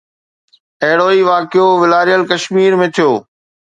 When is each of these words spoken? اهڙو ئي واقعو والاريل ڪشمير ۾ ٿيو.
اهڙو 0.85 1.07
ئي 1.13 1.21
واقعو 1.29 1.69
والاريل 1.81 2.21
ڪشمير 2.31 2.71
۾ 2.85 2.87
ٿيو. 2.95 3.11